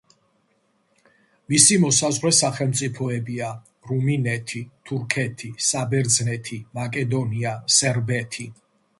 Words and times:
მისი 1.51 1.75
მოსაზღვრე 1.81 2.29
სახელმწიფოებია: 2.37 3.49
რუმინეთი, 3.89 4.61
თურქეთი, 4.91 5.49
საბერძნეთი, 5.67 6.57
მაკედონია, 6.79 7.53
სერბეთი. 7.77 8.47